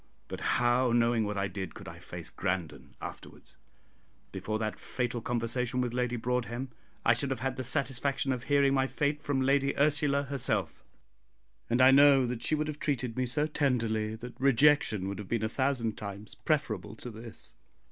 [0.27, 3.57] But how, knowing what I did, could I face Grandon afterwards?
[4.31, 6.71] Before that fatal conversation with Lady Broadhem,
[7.05, 10.83] I should have had the satisfaction of hearing my fate from Lady Ursula herself,
[11.69, 15.27] and I know that she would have treated me so tenderly that rejection would have
[15.29, 17.53] been a thousand times preferable to this.